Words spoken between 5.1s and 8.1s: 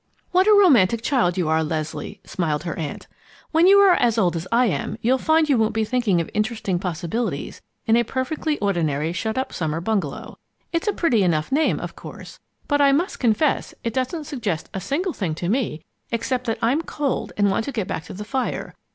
find you won't be thinking of interesting possibilities in a